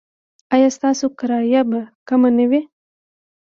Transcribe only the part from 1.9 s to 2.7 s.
کمه نه وي؟